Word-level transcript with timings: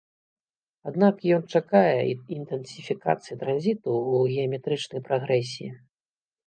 Аднак 0.91 1.15
ён 1.35 1.43
чакае 1.59 2.01
інтэнсіфікацыі 2.37 3.39
транзіту 3.45 3.91
ў 4.01 4.35
геаметрычнай 4.35 5.01
прагрэсіі. 5.11 5.71